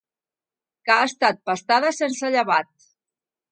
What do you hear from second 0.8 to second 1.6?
Que ha estat